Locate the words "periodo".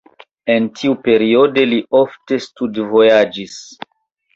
1.09-1.67